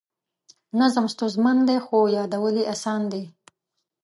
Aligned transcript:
نظم 0.79 1.05
ستونزمن 1.13 1.57
دی 1.67 1.77
خو 1.85 1.97
یادول 2.17 2.55
یې 2.59 2.65
اسان 2.73 3.01
دي. 3.11 3.23